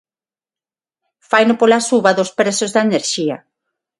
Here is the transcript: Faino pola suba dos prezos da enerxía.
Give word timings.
Faino 1.29 1.53
pola 1.59 1.85
suba 1.89 2.15
dos 2.17 2.33
prezos 2.39 2.71
da 2.75 2.81
enerxía. 2.87 3.37